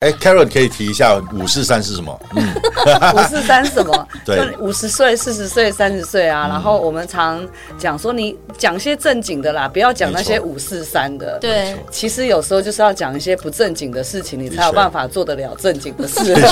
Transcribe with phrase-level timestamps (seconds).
[0.00, 2.16] 哎，Carol 可以提一下五四三是什么？
[2.36, 2.54] 嗯，
[3.16, 4.06] 五四三什么？
[4.24, 6.46] 对五十岁、四十岁、三十岁啊。
[6.46, 7.44] 然后我们常
[7.76, 11.36] 讲说，你讲些正经的啦，不要讲那些五四三的。
[11.40, 16.32] 对，其实有时候就是要讲一些不正经的事情，你才有办法做得了正经的事。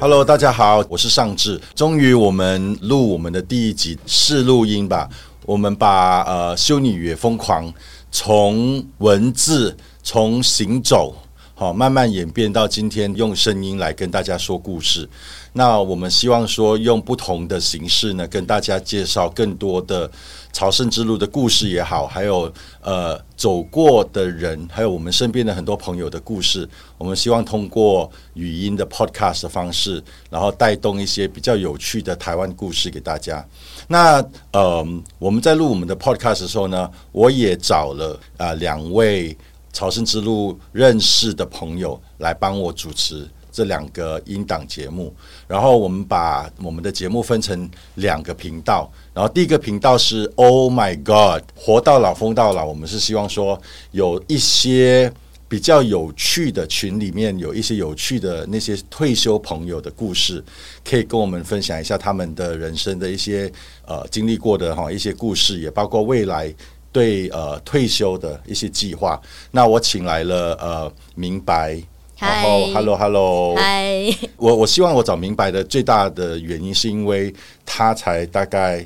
[0.00, 1.60] Hello，大家好，我是尚志。
[1.74, 5.06] 终于我们录我们的第一集试录音吧。
[5.44, 7.68] 我们把呃《修女也疯狂》
[8.10, 11.14] 从文字从行走，
[11.60, 15.06] 好、慢慢演变到今天用声音来跟大家说故事。
[15.52, 20.10] 那我们希望说用不同的形式呢，跟大家介绍更多的
[20.54, 26.66] 朝圣之路的故事也好，还有呃走过的人，还有我们身边的很多朋友的故事。
[26.96, 33.46] 我们希望通过语音的 podcast 的方式，然后带动一些比较有趣的台湾故事给大家。
[33.86, 34.82] 那呃，
[35.18, 39.36] 我们在录我们的 podcast 的时候呢，我也找了啊、两位
[39.72, 45.14] 朝圣之路认识的朋友来帮我主持这两个音档节目。
[45.48, 52.64] 然后我们把我们的节目分成两个频道，然后第一个频道是 Oh My God，活到老疯到老。
[52.64, 53.60] 我们是希望说
[53.90, 55.12] 有一些
[55.48, 60.42] 比较有趣的群里面有一些有趣的那些退休朋友的故事，
[60.84, 63.50] 可以跟我们分享一下他们的人生的一些
[63.84, 66.54] 呃经历过的哈一些故事，也包括未来
[66.92, 69.20] 对呃退休的一些计划。
[69.50, 71.80] 那我请来了呃明白。
[72.18, 78.84] 然后，Hello Hello，嗨，我我希望我找明白的最大的原因是因为他才大概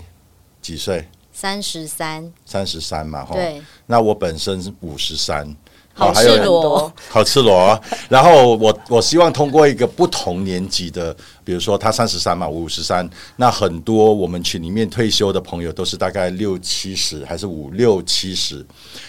[0.62, 3.34] 几岁，三十三，三十三嘛，哈。
[3.34, 5.52] 对，那我本身是五十三，
[5.96, 7.80] 好还有赤裸，好赤裸。
[8.10, 18.66] 然后我我希望通过一个不同年级的，比如说他三十三嘛，我五十三，那很多我们群里面退休的朋友都是大概六七十，还是五六七十，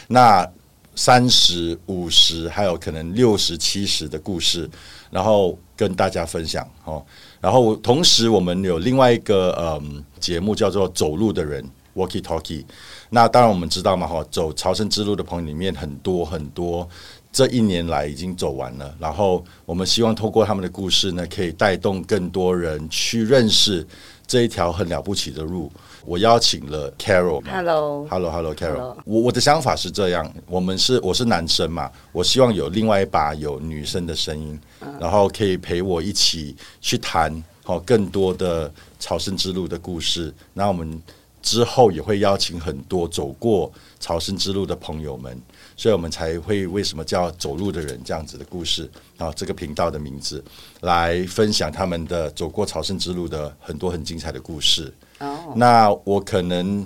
[0.07, 0.47] 那
[0.95, 4.69] 三十五十，还有可能六十七十的故事，
[5.09, 7.03] 然后跟大家分享哦。
[7.41, 11.63] 然后同时我们有另外一个嗯节目叫做《走路的人》
[11.95, 12.63] （Walkie Talkie）。
[13.09, 16.87] 那当然我们知道嘛，哈，走朝圣之路的朋友里面很多很多，
[17.31, 18.93] 这一年来已经走完了。
[18.99, 23.85] 然后我们希望透过他们的故事呢，可以带动更多人去认识
[24.27, 25.71] 这一条很了不起的路。
[26.05, 34.59] 我邀请了 Carol 嘛 Hello，Hello Hello Carol，我我的想法是这样，我们是我是男生嘛，我希望有另外一把有女生的声音，
[34.99, 40.31] 然后可以陪我一起去谈好更多的朝圣之路的故事。
[40.53, 41.01] 那我们
[41.45, 45.39] 之后也会邀请很多走过朝圣之路的朋友们，
[45.77, 50.43] 所以我们才会为什么叫走路的人这样子的故事啊，这个频道的名字
[50.81, 54.91] 来分享他们的走过朝圣之路的很多很精彩的故事。
[55.19, 56.83] 哦，那我可能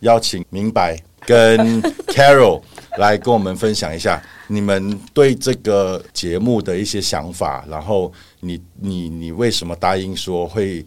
[0.00, 1.80] 邀请明白跟
[2.12, 2.60] Carol
[2.98, 10.84] 来跟我们分享一下你们对这个节目的一些想法，然后你你你为什么答应说会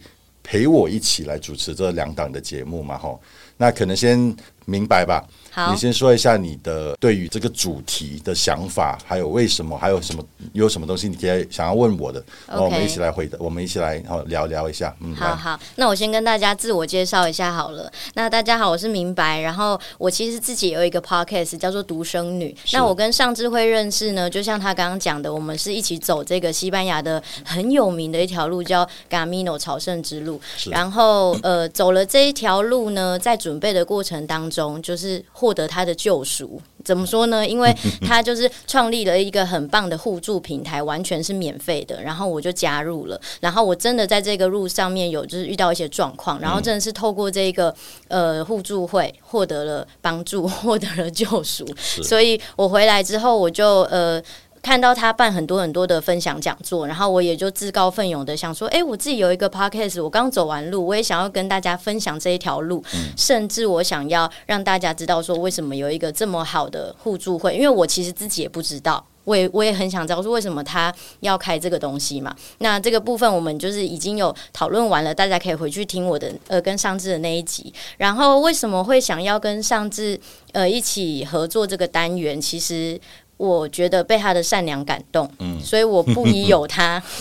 [0.48, 2.96] 陪我一起来主持这两档的节目嘛？
[3.00, 3.20] 哈，
[3.58, 4.34] 那可能先
[4.66, 5.24] 明白吧。
[5.52, 10.22] 好你先说一下你的对于这个主题的想法，还有为什么，还有什么
[10.52, 14.94] 有什么东西你可以想要问我的，然后我们一起来回答，我们一起来然后聊聊一下。
[15.00, 17.90] 嗯，好好，那我先跟大家自我介绍一下好了。
[18.16, 19.40] 那大家好，我是明白。
[19.40, 22.54] 然后我其实自己有一个 podcast 叫做《独生女》。
[22.74, 30.42] 那我跟尚智慧认识呢，就像他刚刚讲的，我们是一起走这个西班牙的很有名的一条路，叫 Camino 朝圣之路。
[30.58, 36.62] 是然后呃，走了这一条路呢，在准备的过程当中，就是获得他的救赎。
[36.84, 37.48] 怎么说呢？
[37.48, 42.02] 因为 他就是创立了一个很棒的互助平台，完全是免费的。
[42.02, 47.74] 然后我就加入了，然后我真的在这个路上面有就是遇到一些状况，然后真的是透过这个
[48.08, 51.66] 呃互助会获得了帮助， 获得了救赎。
[52.04, 54.22] 所以我回来之后，我就呃。
[54.66, 62.84] 看到他办很多很多的分享讲座，然后我也就自告奋勇的想说，哎、我自己有一个 podcast，我刚走完路，我也想要跟大家分享这一条路，
[63.16, 69.06] 甚至我想要让大家知道说，为什么有一个这么好的互助会，因为我其实自己也不知道。
[69.26, 72.36] 我也我也很想知道说为什么他要开这个东西嘛？
[72.60, 77.74] 那这个部分我们就是已经有讨论完了，大家可以回去听我的呃跟上智的那一集。
[77.98, 80.20] 然后为什么会想要跟上智
[80.54, 82.40] 呃一起合作这个单元？
[82.40, 83.00] 其实
[83.38, 87.02] 我觉得被他的善良感动，嗯，所以我不疑有他。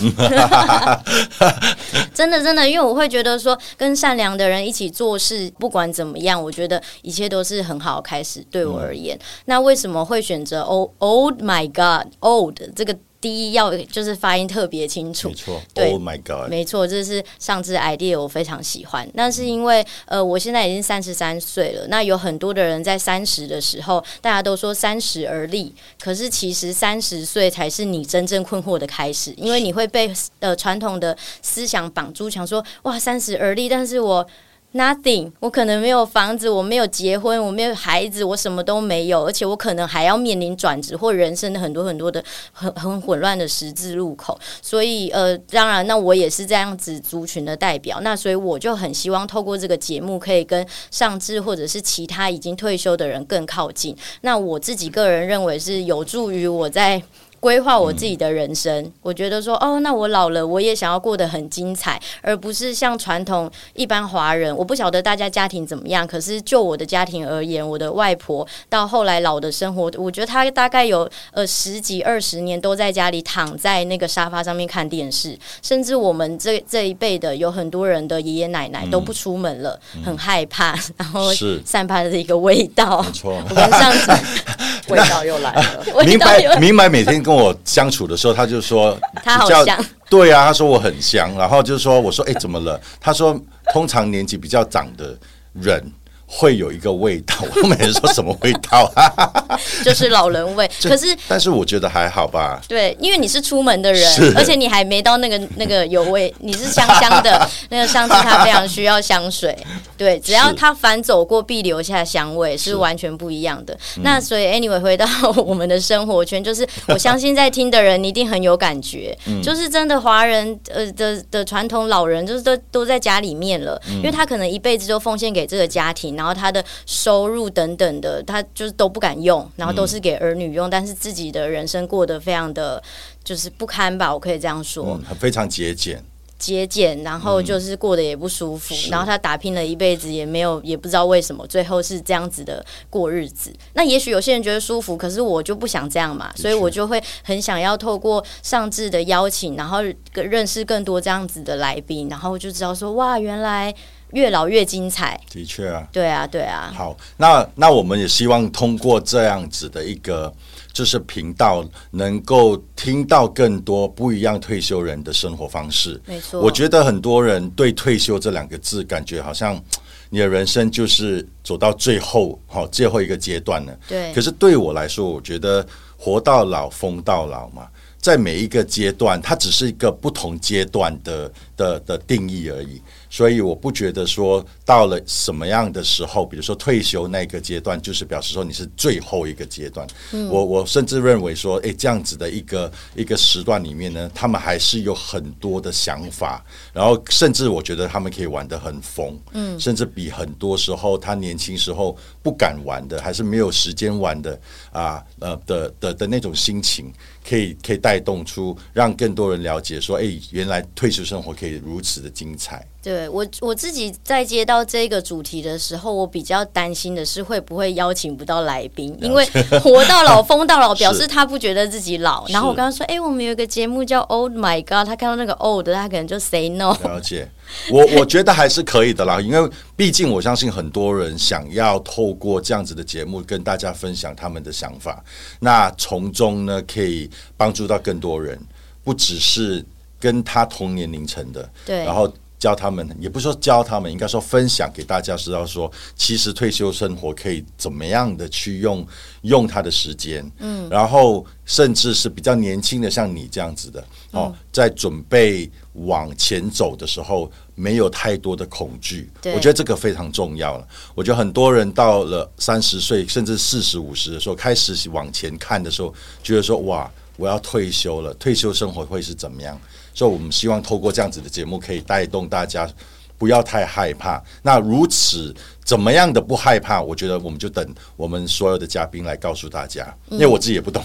[2.13, 8.45] 真的真的，因为我会觉得说，跟善良的人一起做事，不管怎么样，我觉得一切都是很好的开始。
[8.49, 12.95] 对我而言，那为什么会选择 “old old my God old” 这个？
[13.25, 15.33] 第一要就是发音特别清楚没。
[15.33, 19.09] 错对，Oh my God，没错，这是上肢 idea，我非常喜欢。
[19.15, 21.87] 那是因为呃，我现在已经三十三岁了。
[21.87, 34.27] 那有很多的人在三十的时候，大家都说三十而立，可是其实三十岁才是你真正困惑的开始，因为你会被呃传统的思想绑住，想说哇三十而立，但是我。
[34.75, 44.37] Nothing，我可能没有房子，我没有结婚，我没有孩子，我什么都没有，而且我可能还要面临转职或人生的很多很多的很很混乱的十字路口。
[44.61, 53.95] 所以呃，当然，那我也是这样子族群的代表，那所以我就很希望透过这个节目，可以跟上至或者是其他已经退休的人更靠近。
[54.21, 57.01] 那我自己个人认为是有助于我在。
[57.45, 64.57] 规划我自己的人生，我觉得说，哦，那我老了，我也想要过得很精彩，而不是像传统一般华人。
[64.57, 83.03] 我不晓得大家家庭怎么样，可是就我的家庭而言，我的外婆到后来老的生活，我觉得她大概有呃十几二十年都在家里躺在那个沙发上面看电视，甚至我们这这一辈的有很多人的爷爷奶奶都不出门了，很害怕， 然后是散发着一个味道。
[83.03, 83.39] 没错。
[83.47, 84.11] 我跟上次
[84.89, 85.83] 味道又来了。
[85.93, 92.79] 味明白明白，每天跟我相处的时候，他就说 他好比较香对啊，他说我很香，然后就说我说哎、怎么了？
[92.99, 93.39] 他说
[93.73, 95.17] 通常年纪比较长的
[95.53, 95.83] 人
[96.27, 99.59] 会有一个味道， 我每人说什么味道啊？
[99.83, 102.59] 就是老人味， 可是但是我觉得还好吧。
[102.67, 107.47] 对，因为你是出门的人，而且你还没到那个那个有味，你是香香的。
[107.69, 109.55] 那个上次他非常需要香水，
[109.97, 113.73] 对，只要是他反走过必留下香味，是是完全不一样的。
[113.97, 115.05] 嗯那所以 anyway 回到
[115.45, 132.81] 我们的生活圈，就是我相信在听的人一定很有感觉，嗯就是真的华人呃的的传统老人，就是都都在家里面了，嗯因为他可能一辈子都奉献给这个家庭，然后他的收入等等的，他就是都不敢用，然后都是给儿女用，但是自己的人生过得非常的
[133.23, 134.85] 就是不堪吧，我可以这样说。
[134.87, 136.03] 嗯，非常节俭，
[136.37, 143.53] 节俭，然后就是过得也不舒服，然后他打拼了一辈子也没有，也不知道为什么最后是这样子的过日子。
[143.73, 149.79] 那也许有些人觉得舒服，可是我就不想这样嘛，所以我就会很想要透过上智的邀请，然后
[150.13, 153.73] 认识更多这样子的来宾，然后就知道说哇，原来
[154.15, 155.19] 越老越精彩。
[155.29, 155.87] 的确啊。
[155.91, 160.33] 对啊，对啊，好，那那我们也希望通过这样子的一个
[160.73, 166.01] 就是频道，能够听到更多不一样退休人的生活方式。
[166.05, 166.41] 没错。
[166.41, 169.61] 我觉得很多人对退休这两个字，感觉好像
[170.09, 173.77] 你的人生就是走到最后，好最后一个阶段了。
[173.87, 175.65] 对可是对我来说，我觉得
[175.97, 177.67] 活到老，疯到老嘛，
[177.99, 182.81] 在每一个阶段，它只是一个不同阶段的的的定义而已。
[183.09, 189.85] 所以我不觉得说到了什么样的时候，比如说退休那个阶段，就是表示说你是最后一个阶段。
[190.29, 196.43] 我我甚至认为说，诶，这样子的一个一个时段里面呢，他们还是有很多的想法，
[196.73, 204.39] 然后甚至我觉得他们可以玩得很疯，嗯，甚至比很多时候他年轻时候不敢玩的，还是没有时间玩的
[204.71, 206.91] 啊，呃的的的那种心情，
[207.27, 212.65] 可以可以带动出让更多人了解说，诶，原来退休生活可以如此的精彩。
[212.85, 219.25] 对我我自己在接到这个主题的时候，我比较担心的是会不会邀请不到来宾，因为
[219.59, 222.27] 活到老疯到老， 表示他不觉得自己老。
[222.27, 226.77] 然后我跟他说：“哎、我们有一个节目叫 Old My God，他看到那个 old，他可能就 say no。
[226.83, 227.27] 了解，
[227.71, 235.03] 我我觉得还是可以的啦，因为毕竟我相信很多人想要透过这样子的节目跟大家分享他们的想法，
[235.39, 238.39] 那从中呢可以帮助到更多人，
[238.83, 239.65] 不只是
[239.99, 242.07] 跟他同年龄层的，对然后。
[242.37, 248.85] 教他们，也不是说教他们，应该说分享给大家知道说，其实退休生活可以怎么样的去用
[249.21, 260.67] 用他的时间，嗯，然后甚至是比较年轻的，像你这样子的哦，在准备往前走的时候，没有太多的恐惧，我觉得这个非常重要了。
[260.93, 269.59] 我觉得很多人到了三十岁甚至四十五十的时候，开始往前看的时候，觉得说哇，我要退休了，退休生活会是怎么样？
[269.95, 272.69] 所以我们希望透过这样子的节目，可以带动大家
[273.17, 274.21] 不要太害怕。
[274.43, 275.33] 那如此
[275.63, 276.81] 怎么样的不害怕？
[276.81, 280.83] 我觉得我们就等我们所有的嘉宾来告诉大家，因为我自己也不懂，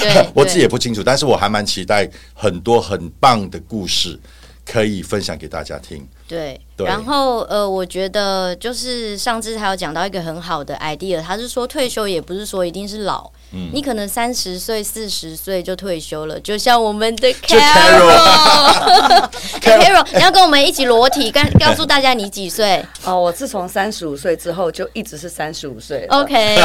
[0.00, 4.18] 对 我自己也不清楚，但是我还蛮期待很多很棒的故事
[4.64, 6.06] 可以分享给大家听。
[6.28, 26.06] 对，对然后呃，我觉得就是上次还有讲到一个很好的 idea，他是说退休也不是说一定是老，嗯你可能三十岁、四十岁就退休了，就像我们的 Carol Carol，Carol，你要跟我们一起裸体，告告诉大家你几岁 哦，我自从三十五岁之后就一直是三十五岁。
[26.10, 26.56] ？OK，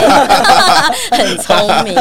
[1.11, 1.95] 很聪明，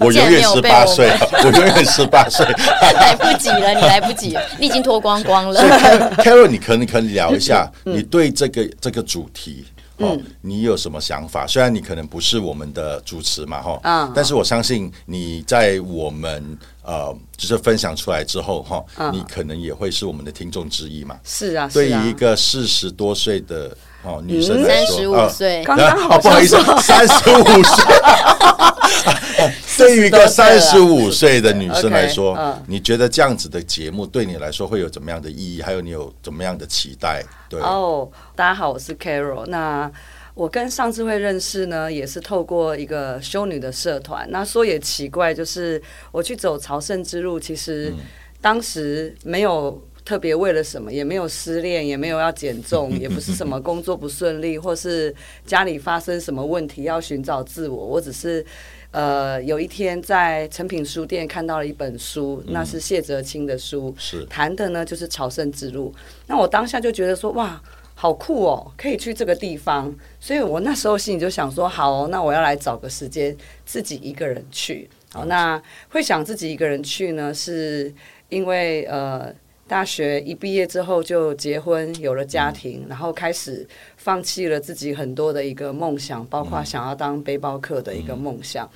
[0.00, 1.12] 我永远十八岁，
[1.44, 2.46] 我永远十八岁。
[2.80, 5.60] 来不及了，你来不及了，你已经脱光光了。
[5.60, 9.64] Car- Carol，你可能可以聊一下，你对这个这个主题。
[10.04, 11.46] 哦，你有什么想法？
[11.46, 21.16] 虽然你可能不是我们的主持嘛，哈，嗯但是我相信你在我们呃，就是分享出来之后，哈，你可能也会是我们的听众之一嘛。
[21.22, 22.14] 是啊，是啊对于一。
[22.14, 27.94] 个四十多岁的哦女生来三，十五呃岁，刚刚哦，好不好意思三十五岁。
[29.76, 35.60] 对于一个三十五岁的女生来说你觉得这样子的节目对你来说会有怎么样的意义？
[35.60, 37.24] 还有你有怎么样的期待？
[37.48, 39.44] 对，哦，大家好，我是 Carol。
[39.46, 39.90] 那
[40.34, 44.24] 我跟上次会认识呢，也是透过一个修女的社团。
[44.30, 45.82] 那说也奇怪，就是
[46.12, 47.92] 我去走朝圣之路，其实
[48.40, 49.82] 当时没有。
[50.04, 55.14] 特别为了什么，也没有失恋，也没有要减重， 也不是什么工作不顺利，或是
[55.46, 57.86] 家里发生什么问题要寻找自我。
[57.86, 58.44] 我只是，
[58.90, 65.90] 呃，有一天在诚品书店看到了一本书，那是谢哲青的书，是谈的呢就是朝圣之路。
[66.26, 67.58] 那我当下就觉得说，哇，
[67.94, 69.90] 好酷哦，可以去这个地方。
[70.20, 73.34] 所以我那时候心里就想说，好哦、那我要来找个时间
[73.64, 74.90] 自己一个人去。
[75.14, 77.90] 好，那会想自己一个人去呢，是
[78.28, 79.34] 因为呃。
[79.66, 83.66] 大学一毕业之后就结婚，有了家庭，然后开始
[83.96, 88.68] 放弃了自己很多的一个梦想，包括想要当背包客的一个梦想。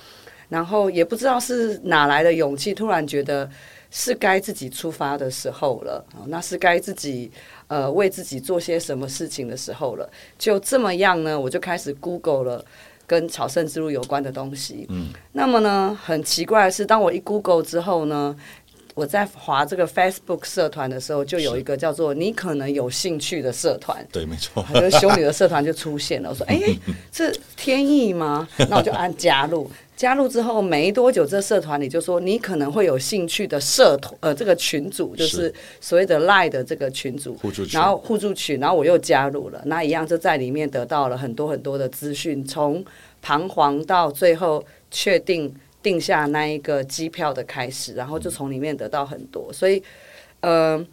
[0.49, 3.47] 然后也不知道是哪来的勇气，突然觉得
[3.91, 7.31] 是该自己出发的时候了，哦那是该自己
[7.67, 10.09] 呃为自己做些什么事情的时候了。
[10.39, 12.65] 就这么样呢，我就开始 Google 了。
[13.05, 18.35] 跟朝圣之路有关的东西，嗯，那么呢，很奇怪的是，当我一 Google 之后呢，
[18.95, 24.65] 我在划这个 Facebook 社团的时候，就有一个叫做“你可能有兴趣”的社团，对，没错。
[24.73, 26.29] 就是修女的社团就出现了。
[26.29, 26.59] 我说：“哎、
[27.11, 29.69] 这天意吗？”那我就按加入。
[29.95, 37.37] 加入之后没多久，这社团里就说你可能会有兴趣的社团，呃，这个群组就是是所谓的 Line 的这个群组，
[37.73, 42.81] 然后互助群，然后我又加入了，那一样就在里面得到了很多很多的资讯，从
[43.21, 49.81] 彷徨到最后确定定下那一个机票的开始，然后就从里面得到很多，所以，
[50.41, 50.85] 呃，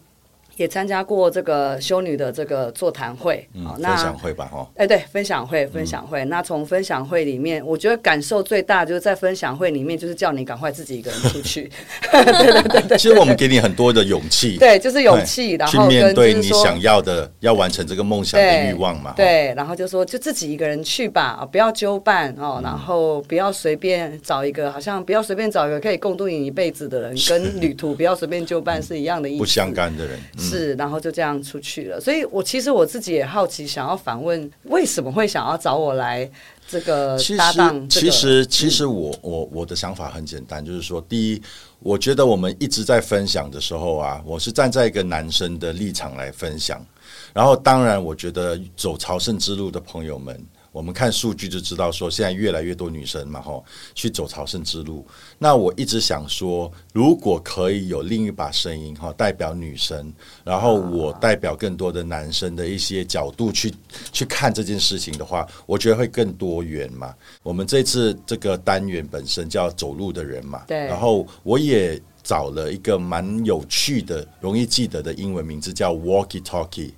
[0.57, 6.25] 也参加过这个修女的这个座谈会，嗯，那分享会吧，哈，哎，对，分享会，分享会。
[6.25, 11.71] 那从分享会里面，我觉得感受最大就是在分享会里面，就是叫你赶快自己一个人出去。
[12.11, 12.23] 对
[12.63, 12.97] 对对。
[12.97, 22.43] 其实我们给你很多的勇气，对，就是勇气，然去后去面对你想要的，要完成这个梦想的欲望嘛，哈，对，然后就说就自己一个人去吧，啊不要纠伴嗯。
[22.43, 29.39] 哦，然后不要随便找一个，好像不要随便找一个可以共度你一辈子的人，跟旅途不要随便纠伴是一样的意思。
[29.39, 31.99] 不相干的人，嗯是，然后就这样出去了。
[31.99, 36.29] 所以我其实我自己也好奇，想要反问为什么会想要找我来
[36.67, 38.07] 这个搭档、这个。
[38.07, 41.41] 其实，其实我我我的想法很简单，就是说，第一，
[41.79, 46.85] 我觉得我们一直在分享的时候啊，我是站在一个男生的立场来分享。
[47.33, 50.43] 然后，当然，我觉得走朝圣之路的朋友们，
[50.77, 53.65] 我们看数据就知道，说现在越来越多女生嘛，吼，
[53.95, 55.03] 去走朝圣之路。
[55.39, 63.73] 那我一直想说，如果可以有另一把声音哈，代表女生，然后我代表更多的男生的一些角度去
[64.11, 67.11] 去看这件事情的话，我觉得会更多元嘛。
[67.41, 71.99] 我们这次这个单元本身叫走路的人嘛，对然后我也。
[72.27, 76.91] 找了一个蛮有趣的、容易记得的英文名字，叫 Walkie Talkie。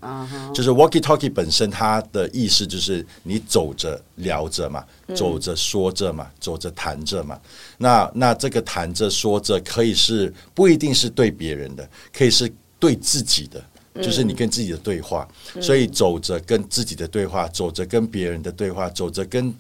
[0.51, 4.83] 就是 Walkie Talkie 本身它的意思就是你走着聊着嘛，
[5.15, 7.39] 走着说着嘛，走着谈着嘛。
[7.77, 13.63] 那那这个谈着说着可以是不一定是对别人的，可以是对自己的。
[14.01, 15.27] 就是你跟自己的对话，
[15.59, 19.53] 所以走着跟自己的对话，走着跟别人的对话，走着跟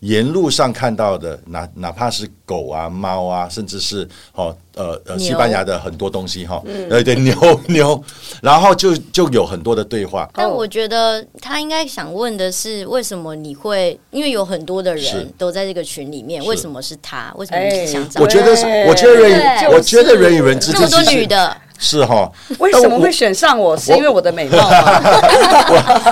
[0.00, 8.02] 沿路上看到的，哪哪怕是狗啊、猫啊，甚至是哦呃呃西班牙的很多东西哈，对对 牛牛，
[8.42, 10.28] 然后就就有很多的对话。
[10.34, 13.98] 但我觉得他应该想问的是，为什么你会？
[14.10, 17.32] 因为有很多的人都在这个群里面，为什么是他？
[17.36, 21.56] 为什么你是想找我觉得是我觉得人与我觉得人与人之间，这么多女的？
[21.82, 23.74] 是哈，为什么会选上我？
[23.74, 25.00] 是因为我的美貌吗？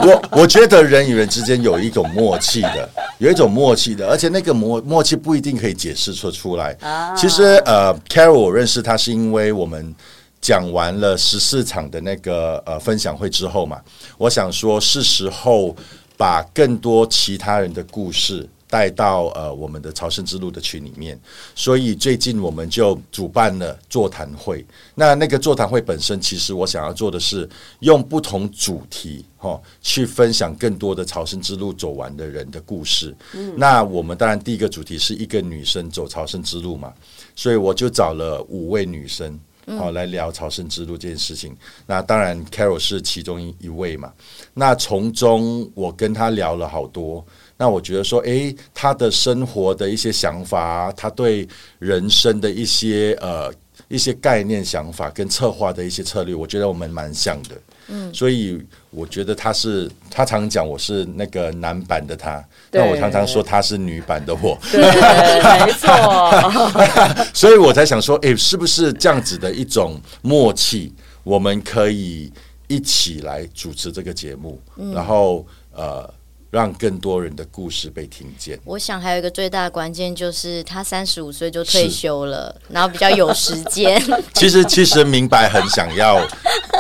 [0.02, 6.74] 我我觉得人与人之间有一种默契的，有一种默契的，而且那个默默契不一定可以解释出出来。
[7.14, 9.94] 其实呃，Carol 我认识他是因为我们
[10.40, 13.78] 讲完了十四场的那个呃分享会之后嘛，
[14.16, 15.76] 我想说是时候
[16.16, 21.18] 把更多其他人的故事带到呃我们的朝圣之路的群里面，
[21.54, 24.64] 所以最近我们就主办了座谈会。
[24.94, 27.48] 那那个座谈会本身，其实我想要做的是
[27.80, 33.14] 用不同主题哈去分享更多的朝圣之路走完的人的故事。
[33.56, 36.92] 那我们当然第一个主题是一个女生走朝圣之路嘛，
[37.34, 39.38] 所以我就找了五位女生。
[39.76, 41.54] 好，来聊朝圣之路这件事情。
[41.86, 44.10] 那当然，Carol 是其中一一位嘛。
[44.54, 47.22] 那从中我跟他聊了好多。
[47.60, 51.46] 那我觉得说，诶，他的生活的一些想法，他对
[51.80, 53.52] 人生的一些呃
[53.88, 57.56] 一些概念、想法跟策划的一些策略，我觉得我们蛮像的。
[57.88, 64.56] 嗯，所以我觉得他是他常讲我是那个男版的他，那我常常说他是女版的我。
[64.70, 67.26] 对，没错。
[67.34, 70.92] 所以我才想说，诶，是不是这样子的一种默契，
[71.24, 72.32] 我们可以
[72.68, 74.60] 一起来主持这个节目，
[74.94, 76.08] 然后呃。
[76.50, 78.58] 让更多人的故事被听见。
[78.64, 84.00] 我想还有一个最大的关键就是他三十五岁就退休了，然后比较有时间。
[84.34, 86.26] 其实其实明白很想要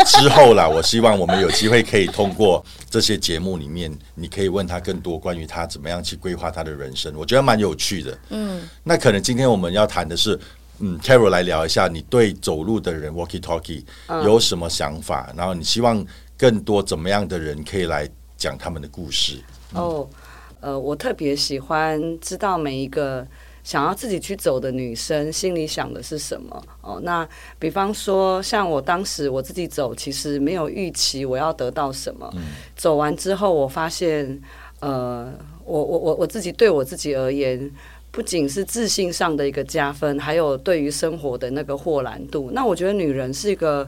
[0.06, 8.18] 之后啦， 我希望我们有机会可以通过这些节目里面，你可以问他更多关于他怎么样去规划他的人生，我觉得蛮有趣的。
[8.30, 10.38] 嗯，那可能今天我们要谈的是，
[10.78, 13.84] 嗯，Carol 来聊一下你对走路的人 Walkie Talkie
[14.24, 16.02] 有什么想法，然后你希望
[16.38, 18.08] 更多怎么样的人可以来
[18.38, 19.42] 讲他们的故事。
[19.74, 20.08] 哦，
[20.60, 23.26] 呃，我特别喜欢知道每一个
[23.62, 26.62] 想要自己去走的女生心里想的是什么。
[26.80, 32.32] 哦，那比方说，像我当时我自己走，其实没有预期我要得到什么。
[32.76, 34.40] 走完之后，我发现，
[34.80, 35.32] 呃，
[35.64, 37.70] 我我我我自己对我自己而言，
[38.10, 42.50] 不仅是自信上的一个加分，还有对于生活的那个豁然度。
[42.52, 43.86] 那我觉得女人是一个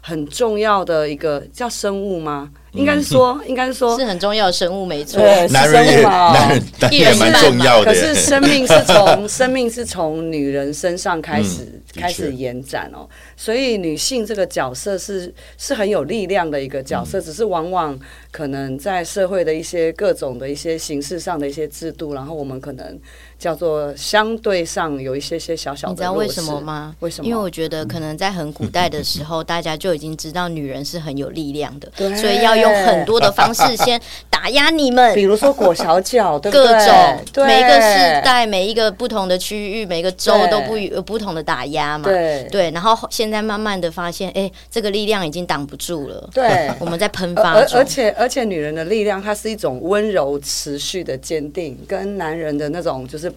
[0.00, 2.50] 很重要的一个叫生物吗？
[2.72, 5.20] 应该是说，应该是说，是很重要的生物，没错。
[5.48, 7.86] 男人也，男人也蛮重要的。
[7.86, 17.98] 可是生命是从 生命是从女人身上开始开始延展哦，所以女性这个角色是是很有力量的一个角色，只是往往
[18.30, 22.98] 可能在社会的一些各种的一些形式上的一些制度，然后我们可能。
[23.40, 26.94] 叫做相对上有一些些小小的，你知道为什么吗？
[27.00, 27.26] 为什么？
[27.26, 35.14] 因为我觉得可能在很古代的时候， 大家就已经知道女人是很有力量的，所以要用很多的方式先打压你们。
[35.14, 42.04] 比如说裹小脚，对各种每一个时代、每一个不同的区域、每个州都不有不同的打压嘛。
[42.04, 46.28] 对对，然后现在慢慢的发现，哎，这个力量已经挡不住了。
[46.32, 47.54] 对， 我们在喷发。
[47.54, 53.32] 而而且而且，女人的力量，它是一种温柔、持续的坚定，跟男人的那种就是。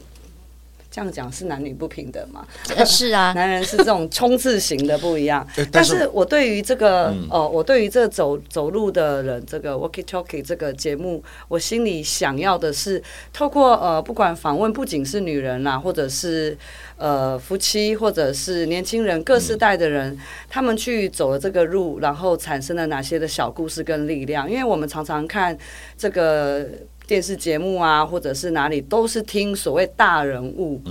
[0.93, 2.45] 这样讲是男女不平等吗？
[2.86, 5.45] 是啊， 男人是这种冲刺型的不一样。
[5.73, 13.01] 但是我对于这个哦，我对于这走走路的人，这个 Walkie Talkie 这个节目，我心里想要的是，
[13.34, 16.56] 透过呃，不管访问不仅是女人啦，或者是
[16.97, 20.15] 呃夫妻，或者是年轻人，各世代的人，
[20.47, 24.47] 他们去走了这个路，然后产生了哪些的小故事跟力量？
[24.47, 25.58] 因为我们常常看
[25.97, 26.67] 这个。
[27.13, 30.82] 电视节目啊，或者是哪里，都是听所谓大人物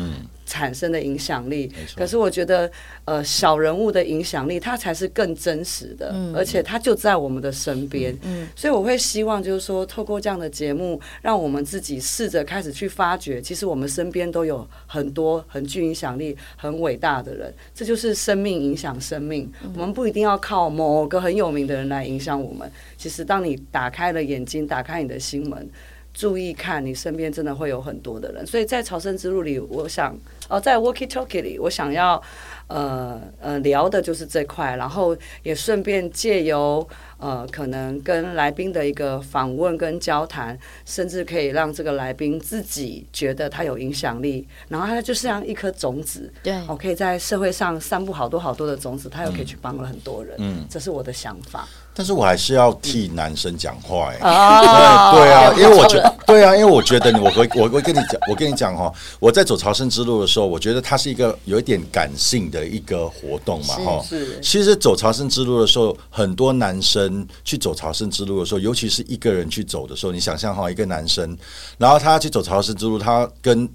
[0.46, 1.68] 产生的影响力。
[1.96, 2.70] 可是我觉得，
[3.06, 8.16] 呃，小人物的影响力，它才是更真实的，而且它就在我们的身边。
[8.22, 17.52] 嗯所以我会希望，就是说，透过这样的节目，让我们自己试着开始去发掘，其实我们身边都有很多很具影响力、很伟大的人。
[17.74, 19.50] 这就是生命影响生命。
[19.74, 22.70] 我们不一定要靠某个很有名的人来影响我们。
[22.96, 25.68] 其实，当你打开了眼睛，打开你的心门。
[26.14, 30.16] 注意看，你身边真的会有很多的人，所以在朝圣之路里，我想，
[30.48, 32.22] 哦，在 Walkie Talkie 里，我想要，
[32.66, 36.88] 呃呃，聊的就是这块，然后也顺便借由。
[37.22, 51.68] 呃，可能跟来宾的一个访问跟交谈，甚至可以让这个来宾自己觉得他有影响力，然后他就像一颗种子，对，我可以在社会上散布好多好多的种子，他又可以去帮了很多人，嗯，这是我的想法。
[51.94, 67.11] 但是我还是要替男生讲话，哎，对啊，因为我觉得，对啊，因为我觉得，我会，我会跟你讲，我跟你讲哈，我在走朝圣之路的时候，我觉得它是一个有一点感性的一个活动嘛，哈，是，其实走朝圣之路的时候，很多男生。
[67.44, 71.36] 去走朝圣之路的时候，尤其是一个人去走的时候，你想象哈，一个男生，
[71.78, 73.68] 然后他去走朝圣之路，他跟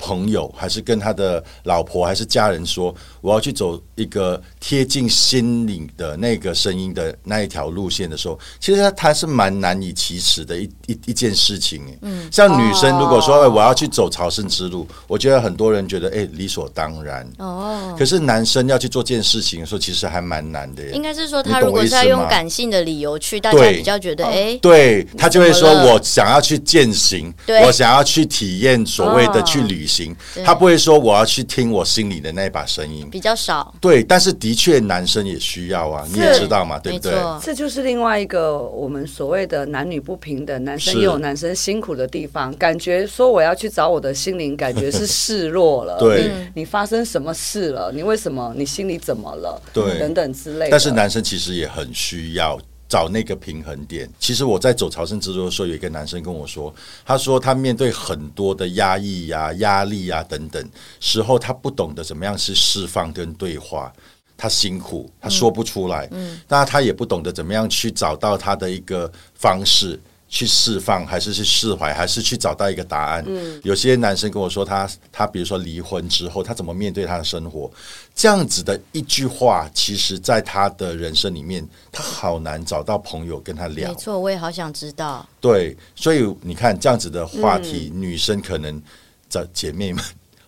[0.00, 11.82] 朋友，还是跟他的老婆，还是家人说，我要去走一个贴近心灵的那个声音的那一条路线的时候，其实他他是蛮难以启齿的一 一一件事情。
[12.00, 17.30] 嗯，像女生如果说、我要去走朝圣之路，我觉得很多人觉得哎理所当然。
[17.38, 20.82] 哦，可是男生要去做这件事情的时候，其实还蛮难的。
[20.92, 24.58] 应该是说他如果是要用感性的理由去，大家比较觉得哎。
[24.62, 25.92] 对他就会说怎么：“了？
[25.94, 27.62] 我想要去践行，对。
[27.64, 29.42] 我想要去体验所谓的哦。
[29.50, 30.14] 去旅行。
[30.44, 33.08] 他不会说我要去听我心里的那一把声音。
[33.10, 37.12] 比较少，对，但是的确男生也需要啊，你也知道嘛，对不对？
[37.42, 42.54] 这就是另外一个我们所谓的男女不平等，男生也有男生辛苦的地方。
[42.56, 45.98] 感觉说我要去找我的心灵，感觉是示弱了。
[45.98, 47.90] 对你你发生什么事了？
[47.92, 48.54] 你为什么？
[48.56, 49.60] 你心里怎么了？
[49.72, 50.70] 对等等之类的。
[50.70, 52.58] 但是男生其实也很需要。
[52.90, 54.10] 找那个平衡点。
[54.18, 56.74] 其实我在走朝圣之路的时候，有一个男生跟我说，
[57.06, 63.90] 他说他面对很多的压抑呀、压力呀、等等时候，他不懂得怎么样去释放跟对话。
[64.36, 70.00] 他辛苦，他说不出来，嗯，那他也不懂得怎么样去找到他的一个方式
[70.32, 73.24] 去释放，还是去释怀，还是去找到一个答案。
[73.26, 77.68] 嗯，有些男生跟我说他，他比如说离婚之后，他怎么面对他的生活，
[78.14, 83.94] 这样子的一句话，其实在他的人生里面，他好难找到朋友跟他聊没。
[83.96, 85.28] 错，我也好想知道。
[85.40, 88.80] 对，所以你看这样子的话题，女生可能
[89.28, 90.02] 找姐妹们。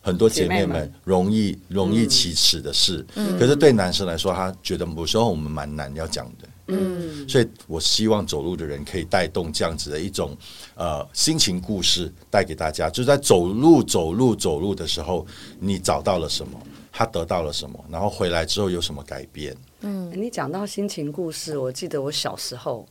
[0.04, 3.06] 很多姐妹们姐妹们容易容易启齿的事，
[3.38, 6.48] 可是对男生来说，他觉得有时候我们蛮难要讲的。
[6.68, 10.36] 嗯，所以我希望走路的人可以带动这样子的一种
[10.74, 15.26] 呃心情故事带给大家，就是在走路走路走路的时候，
[15.58, 16.58] 你找到了什么，
[16.92, 19.56] 他得到了什么，然后回来之后有什么改变。
[19.80, 22.86] 嗯你讲到心情故事，我记得我小时候。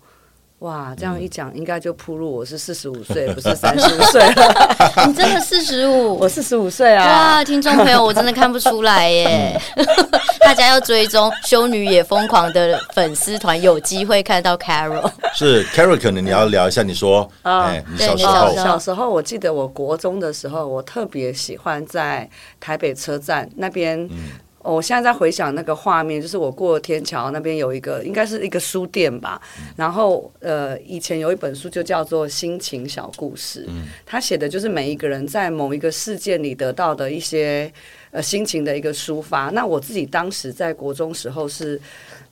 [0.61, 5.05] 哇，这样一讲，应该就铺路我是四十五岁，不是三十五岁了。
[5.09, 7.03] 你真的四十五我，四十五岁啊！
[7.03, 9.59] 哇，听众朋友，我真的看不出来耶！
[10.43, 15.09] 大家要追踪“修女也疯狂”的粉丝团，有机会看到 Carol。
[15.33, 23.99] 是 Carol，可能你要聊一下，你说，啊哎，小时候你小时候小时候，我记得我国中的时候，我特别喜欢在台北车站那边。
[24.05, 24.09] 嗯
[24.63, 29.41] 哦我现在在回想那个画面，就是我过天桥那边有一个，应该是一个书店吧。
[29.57, 37.73] 嗯然后呃，以前有一本书就叫做《心情小故事》，嗯他写的就是每一个人在某一个事件里得到的一些
[38.11, 39.49] 呃心情的一个抒发。
[39.49, 41.79] 那我自己当时在国中时候是。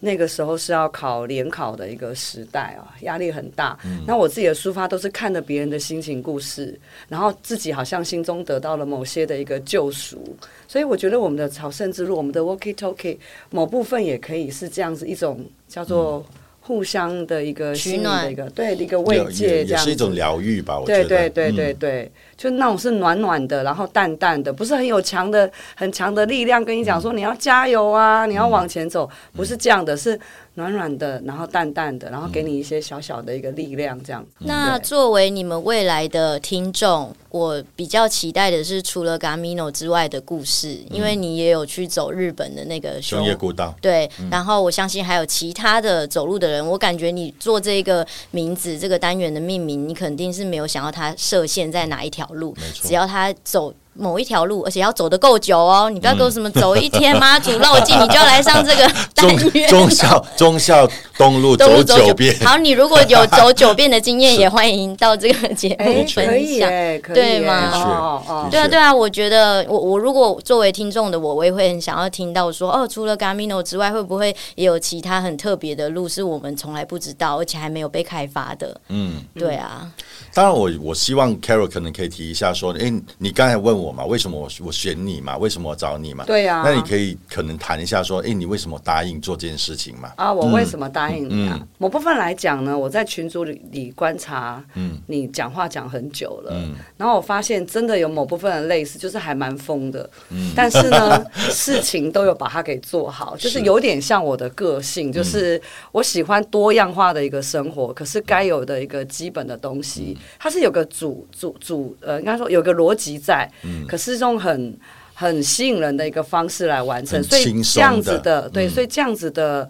[0.01, 3.77] 那个时候是要考联考的一个时代啊，压力很大。
[4.07, 10.23] 那我自己的抒发都是看着别人的心情故事，然后自己好像心中得到了某些的一个救赎。
[10.69, 13.17] 所以我觉得我们的朝圣之路，我们的 walkie talkie
[13.49, 16.25] 某部分也可以是这样子一种叫做
[16.69, 21.09] 互相的一个取心灵的暖一个对一个慰藉，这样是一种疗愈吧，我觉对得。
[21.09, 30.19] 对对对对对，就那种是暖暖的，然后淡淡的，不是很有强的、很强的力量跟你讲说你要加油啊，你要往前走，不是这样的，是
[30.59, 34.25] 暖暖的，然后淡淡的，然后给你一些小小的一个力量，这样。
[34.39, 43.73] 那作为你们未来的听众，我比较期待的是除了 Gamino 之外的故事，因为你也有去走日本的那个熊野古道。
[43.81, 53.73] 对，然后我相信还有其他的走路的人，我感觉你做这个名字这个单元的命名，你肯定是没有想到它设限在哪一条路只要他走。
[53.99, 55.89] 某一条路，而且要走得够久哦！
[55.89, 59.69] 你不要给我什么走一天妈祖绕境，你就要来上这个 单忠元。
[59.69, 66.69] 忠孝忠孝东路走走九遍，好，你如果有走九遍的经验，也欢迎到这个节哎目， 分享。
[67.13, 78.79] 对吗对啊，对啊，我觉得我我如果作为听众的我，我也会很想要听到说，哦，除了 Gamino 之外，会不会也有其他很特别的路是我们从来不知道，而且还没有被开发的？
[78.87, 79.23] 嗯。
[79.35, 79.87] 对啊，
[80.33, 86.23] 当然我，我希望 Carol 可能可以提一下说，诶，你刚才问我嘛，为什么我我选你嘛，为什么我找你嘛？
[86.25, 86.63] 对啊。
[86.65, 90.11] 那你可以可能谈一下说，诶，你为什么答应做这件事情嘛？
[90.17, 91.57] 啊，我为什么答应你啊？
[91.59, 91.67] 嗯。
[91.77, 94.97] 某部分来讲呢，我在群组里里观察，嗯。
[95.07, 96.75] 你讲话讲很久了，嗯。
[96.97, 100.51] 然后我发现真的有某部分的类似，就是还蛮疯的，嗯。
[100.55, 103.65] 但是呢， 事情都有把它给做好，就是是。
[103.65, 110.21] 有点像我的个性，就是我喜欢多样化的一个生活，可是该有的一个基本的东西，嗯。
[110.39, 114.77] 它是有个主主主呃，应该说有个逻辑在，嗯可是用很
[115.13, 119.69] 很吸引人的一个方式来完成，所以这样子的的，对，嗯所以这样子的。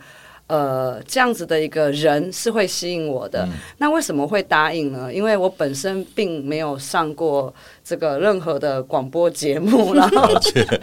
[0.50, 3.48] 呃，这样子的一个人是会吸引我的。
[3.78, 5.14] 那为什么会答应呢？
[5.14, 7.54] 因为我本身并没有上过
[7.90, 10.30] 这个任何的广播节目， 然后，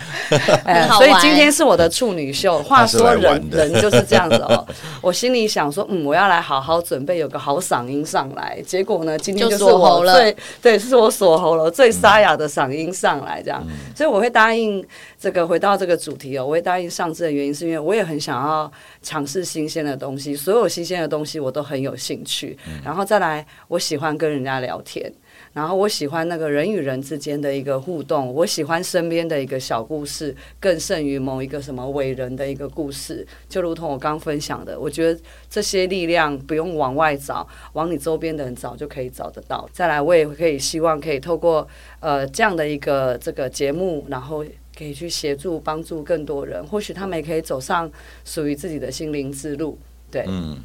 [0.67, 2.61] 哎所以今天是我的处女秀。
[2.65, 4.67] 话说人人就是这样子哦。
[5.01, 8.61] 我心里想说，嗯，我要来好好准备，有个好嗓音上来。
[8.67, 13.65] 结果呢，今天就就是我最对，是我锁喉了最沙哑的嗓音上来，这样。
[13.95, 14.85] 所以我会答应
[15.17, 18.69] 这个回到这个主题哦，我会答应上次的原因是因为我也很想要
[19.01, 22.59] 尝试新鲜的东西，所有新鲜的东西我都很有兴趣。
[22.85, 25.13] 然后再来，我喜欢跟人家聊天。
[25.57, 33.27] 然后我喜欢那个人与人之间的一个互动，我喜欢身边的一个小故事，更胜于某一个什么伟人的一个故事。
[33.49, 39.67] 就如同我刚分享的，我觉得这些力量不用往外找，往你周边的人找就可以找得到。
[39.73, 41.67] 再来，我也可以希望可以透过
[42.01, 44.45] 呃这样的一个这个节目，然后
[44.77, 47.91] 可以去协助帮助更多人，或许他们也可以走上
[48.27, 49.79] 属于自己的心灵之路。
[50.11, 50.59] 对，嗯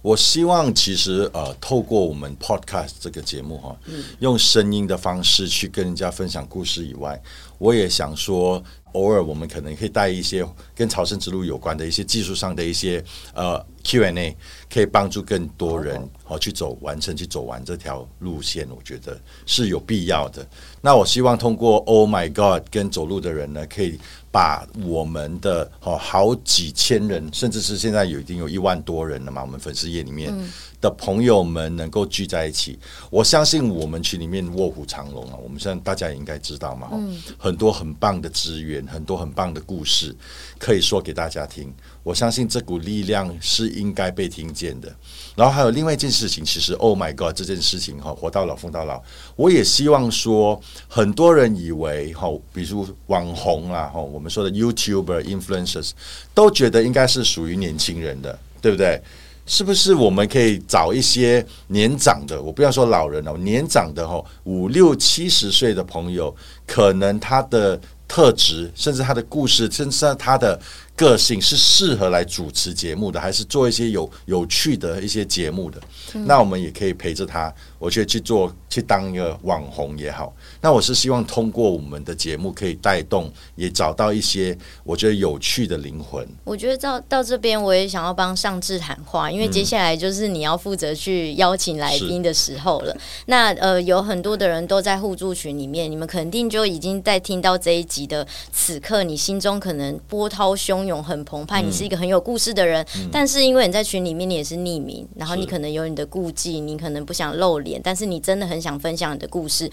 [0.00, 3.76] 我希望其实呃，透过我们 podcast 这个节目哈，
[4.18, 7.20] 用声音的方式去跟人家分享故事以外，
[7.58, 13.02] 我也想说，偶尔我们可能可以带一些跟朝圣之路有关的一些技术上的一些
[13.34, 14.36] 呃 Q&A，
[14.72, 20.46] 可以帮助更多人好、去走完成去走完这条路线，我觉得是有必要的。
[20.80, 23.98] 那我希望通过 Oh My God 跟走路的人呢，可以
[24.32, 30.34] 把我们的好好几千人，甚至是现在有已经有一万多人了嘛，我们粉丝页里面。
[30.82, 32.78] 的朋友们能够聚在一起。
[33.08, 40.14] 我相信我们群里面卧虎藏龙啊，我们现在大家也应该知道嘛，嗯很多很棒的资源，很多很棒的故事
[40.58, 41.72] 可以说给大家听。
[42.02, 44.92] 我相信这股力量是应该被听见的。
[45.36, 49.00] 然后还有另外一件事情，其实 Oh my God 这件事情哈，活到老疯到老，
[49.36, 55.92] 我也希望说，很多人以为哈，比如网红啊，哈，我们说的 YouTuber、Influencers
[56.34, 59.00] 都觉得应该是属于年轻人的，对不对？
[59.44, 62.40] 是不是我们可以找一些年长的？
[62.40, 66.34] 我不要说老人哦，年长的哈，五六七十岁的朋友，
[66.66, 70.58] 可能他的特质，甚至他的故事，甚至他的
[70.94, 75.80] 个性是适合来主持节目的，还是做一些有有趣的一些节目的？
[76.26, 80.32] 那我们也可以陪着他，我觉得去做，去当一个网红也好。
[80.60, 86.26] 那我是希望通过我们的节目，可以带动，也找到一些我觉得有趣的灵魂。
[86.44, 92.94] 我觉得到到这边，我也想要帮尚志喊话，因为接下来就是你要负责去邀请来宾的时候了。
[93.26, 101.62] 那呃，有很多的人都在互助群里面，你们肯定就已经在听到这一集的此刻，你心中可能波涛汹涌，很澎湃。
[101.62, 109.70] 你是一个很有故事的人，但是因为你在群里面你也是匿名，然后你可能有你的顾忌，你可能不想露脸，但是你真的很想分享你的故事。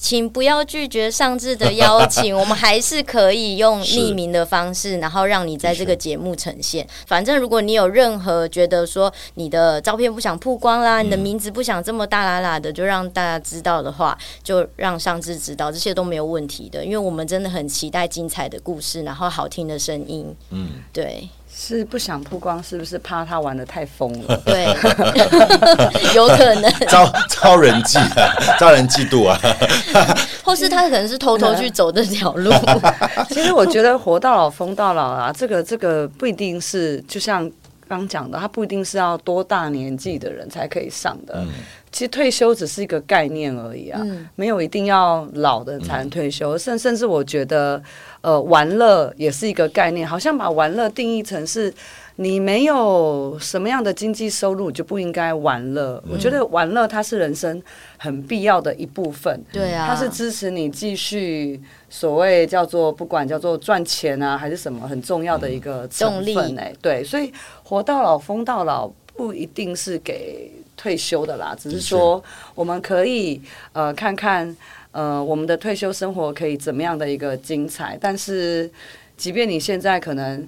[0.00, 6.86] 请不要拒绝上智的邀请， 我们还是可以用匿名的方式，然后让你在这个节目呈现。
[7.06, 20.34] 反正如果你有任何觉得说你的照片不想曝光啦，你的名字不想这么大啦啦的，就让大家知道的话，就让上智知道，这些都没有问题的，因为我们真的很期待精彩的故事，然后好听的声音。
[20.50, 21.28] 嗯，对
[21.60, 24.36] 是不想曝光，是不是怕他玩的太疯了？
[24.46, 24.64] 对，
[26.14, 29.36] 有可能，招招人嫉啊， 招人嫉妒啊。
[30.44, 32.52] 或是他可能是偷偷去走这条路。
[33.30, 37.50] 其实我觉得活到老疯到老啊，这个这个不一定是，就像
[37.88, 41.44] 刚讲的，他不一定是要多大年纪的人才可以上的。
[41.90, 44.00] 其实退休只是一个概念而已啊，
[44.36, 46.56] 没有一定要老的才能退休。
[46.58, 47.82] 甚甚至我觉得，
[48.20, 51.72] 呃，玩乐也是一个概念，好像把玩乐定义成是。
[52.20, 56.02] 你没有什么样的经济收入，就不应该玩乐。
[56.10, 57.62] 我觉得玩乐它是人生
[57.96, 59.40] 很必要的一部分。
[59.52, 72.20] 对啊，它是支持你继续所谓叫做不管叫做赚钱啊，还是什么很重要的一个成动力分哎、对，所以活到老疯到老不一定是给退休的啦，只是说
[72.56, 73.40] 我们可以
[73.72, 74.56] 呃看看
[74.90, 78.68] 呃我们的退休生活可以怎么样的一个精彩，但是
[79.16, 80.44] 即便你现在可能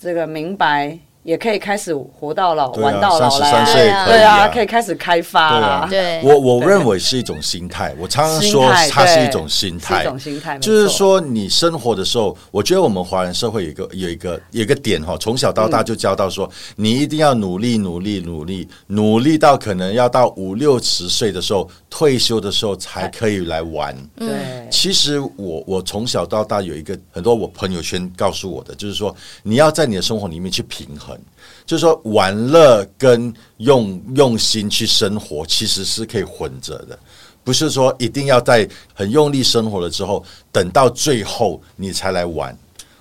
[0.00, 0.98] 这个明白。
[1.22, 6.20] 也可以开始活到老，玩到老33来，岁可以对啊，啊可以开始开发啦对啊。
[6.22, 6.32] 对。
[6.32, 10.02] 我我认为是一种心态，我常常说它是一种心态。
[10.02, 23.94] 一，种心态，就是说你生活的时候，我觉得我们华人社会有一个有一个有一个点哈，从小到大就教到说，你一定要努力努力努力努力到可能要到五六十岁的时候退休的时候才可以来玩。
[24.16, 31.18] 对，其实我我从小到大有一个很多我朋友圈告诉我的，就是说你要在你的生活里面去平衡，
[31.66, 36.98] 就是说玩乐跟用用心去生活其实是可以混着的，
[37.42, 42.56] 不是说一定要在很用力生活了之后，等到最后你才来玩。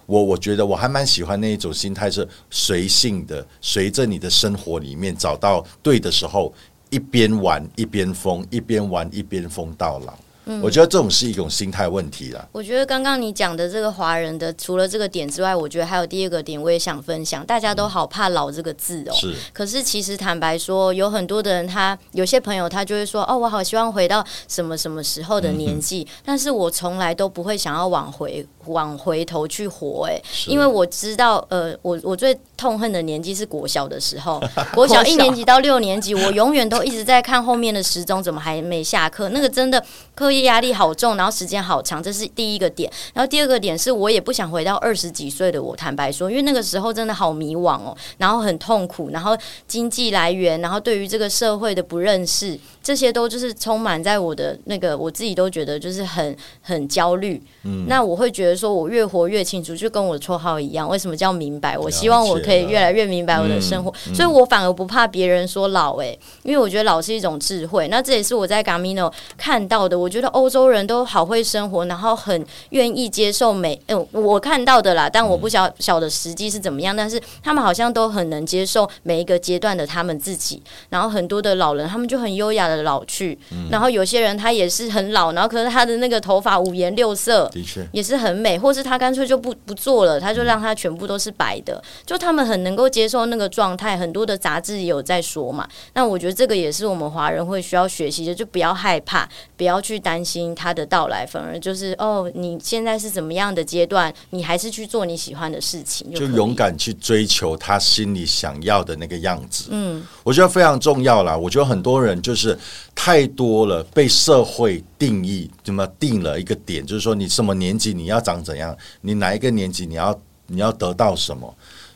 [0.08, 6.52] 我我觉得我还蛮喜欢那一种心态，是随性的，随着你的生活里面找到对的时候，
[6.90, 10.14] 一边玩一边疯，一边玩一边疯到老。
[10.62, 12.48] 我觉得这种是一种心态问题啦。
[12.52, 17.46] 我觉得刚刚你讲的这个华人的，除了这个点之外，我觉得还有第二个点，我也想分享。
[17.46, 19.36] 大家都好怕“老”这个字哦，是。
[19.54, 34.42] 可是其实坦白说，有很多的人，他有些朋友他就会说：“哦，我好希望回到什么什么时候的年纪。”但是我从来都不会想要往回往回头去活，哎，因为我知道，呃，我我最痛恨的年纪是国小的时候，
[34.74, 39.84] 国小一年级到六年级，我永远都一直在看后面的时钟怎么还没下课，那个真的
[40.16, 40.39] 课业。
[40.44, 42.92] 压力好重，然后时间好长，这是第一个点。
[43.14, 57.42] 然后第二个点是我也不想回到二十几岁的我，坦白说，因为那个时候真的好迷惘哦，然后很痛苦，然后经济来源，然后对于这个社会的不认识，这些都就是充满在我的那个，我自己都觉得就是很很焦虑。
[57.64, 61.78] 嗯，那我会觉得说我越活越清楚，就跟我的绰号一样，为什么叫明白？
[61.78, 67.88] 我希望我可以越来越明白我的生活，所以我反而不怕别人说老诶，因为我觉得老是一种智慧。
[67.90, 70.29] 那这也是我在 Gamino 看到的，我觉得。
[70.30, 76.96] 欧洲人都好会生活，然后很愿意接受美嗯我看到的啦，但我不晓晓得实际是怎么样。
[76.96, 80.62] 但是他们好像都很能接受每一个阶段的他们自己。
[80.90, 83.38] 然后很多的老人，他们就很优雅的老去。
[83.70, 88.58] 然后有些人他也是很老，然后可是他的那个头发五颜六色，的确也是很美。
[88.58, 91.82] 或是他干脆就不不做了，他就让他全部都是白的。
[92.06, 93.90] 就他们很能够接受那个状态。
[94.00, 95.68] 很多的杂志也有在说嘛。
[95.94, 100.20] 那我觉得这个也是我们华人会需要学习的，就不要害怕，不要去担。
[100.30, 104.14] 心他的到来，反而就是哦，你现在是怎么样的阶段？
[104.30, 109.70] 你还是去做你喜欢的事情，就勇敢去追求他心里想要的那个样子。
[109.72, 111.36] 嗯，我觉得非常重要啦。
[111.36, 112.56] 我觉得很多人就是
[112.94, 121.52] 太多了，被社会定义，怎么定了一个点，就是说你什么年纪你要长怎样，你哪一个年纪你要你要得到什么？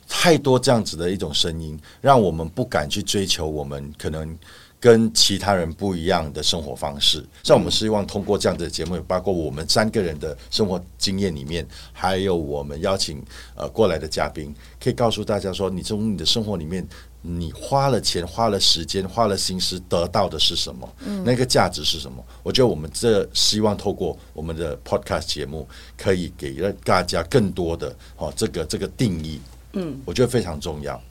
[0.07, 4.35] 太多这样子的一种声音，让我们不敢去追求我们可能。
[4.83, 13.23] 跟其他人不一样的生活方式，像我们希望通过这样的节目，包括我们三个人的生活经验里面，还有我们邀请
[13.55, 16.85] 呃过来的嘉宾，可以告诉大家说，你从你的生活里面，
[17.21, 20.93] 你花了钱、花了时间、花了心思，得到的是什么？
[21.05, 22.21] 嗯，那个价值是什么？
[22.43, 25.65] 我觉得我们这希望透过我们的 podcast 节目，
[25.97, 29.39] 可以给了大家更多的哦这个这个定义。
[29.75, 31.01] 嗯，我觉得非常重要。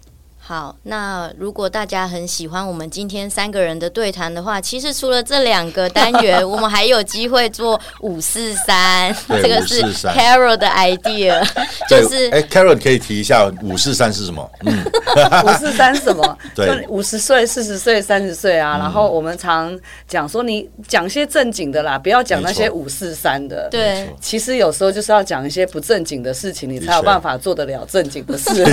[0.44, 11.40] 好，那如果大家很喜欢我们今天三个人的对谈的话，其实除了这两个单元，我们还有机会做五四三， 这个是 Carol 的 idea，
[11.88, 14.50] 就是哎，Carol 可以提一下五四三是什么？
[14.66, 14.84] 嗯，
[15.46, 16.38] 五四三什么？
[16.56, 18.76] 对，五十岁、四十岁、三十岁啊。
[18.76, 19.78] 然后我们常
[20.08, 23.68] 讲说，你讲些正经的啦，不要讲那些五四三的。
[23.70, 28.66] 对，其实有时候就是要讲一些不正经的事情，你才有办法做得了正经的事。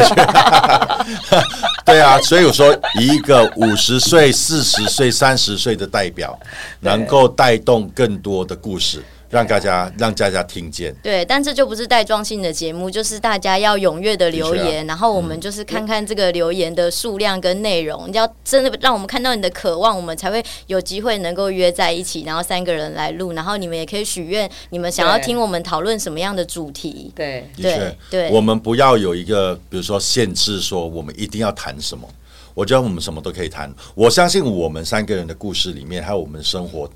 [1.86, 6.38] 对啊，所以我说，一个五十岁、四十岁、三十岁的代表，
[6.82, 9.04] 能够带动更多的故事。
[9.30, 27.12] 让大家让大家听见，对，但这就不是带状性的节目，就是大家要踊跃的留言，然后我们就是看看这个留言的数量跟内容，要真的让我们看到你的渴望，我们才会有机会能够约在一起，然后三个人来录，然后你们也可以许愿，你们想要听我们讨论什么样的主题？
[27.16, 32.10] 对，对，对，我们不要有一个比如说限制，说我们一定要谈什么，
[32.56, 33.72] 我觉得我们什么都可以谈。
[33.94, 36.90] 我相信我们三个人的故事里面，还有我们生活。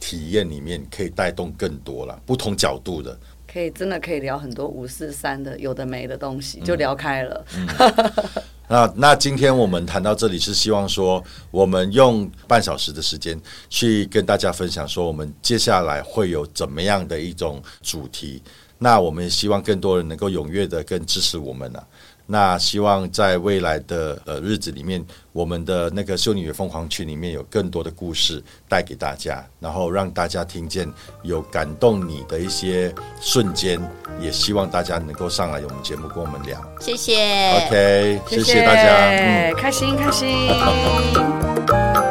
[0.00, 7.44] 体验里面可以带动更多了，不同角度的，可以真的可以聊很多五四三的有的没的东西，就聊开了。
[8.66, 18.42] 那那今天我们谈到这里，是希望说我们用半小时的时间去跟大家分享，说我们接下来会有怎么样的一种主题。
[18.78, 21.82] 那我们也希望更多人能够踊跃的更支持我们呢。
[22.32, 30.88] 那希望在未来的呃日子里面，我们的那个修女的疯狂群里面有更多的故事带给大家，然后让大家听见
[31.24, 33.82] 有感动你的一些瞬间，
[34.20, 36.64] 也希望大家能够上来我们节目跟我们聊。
[36.80, 37.16] 谢谢
[37.66, 40.28] ，OK，谢谢大家，嗯，开心开心。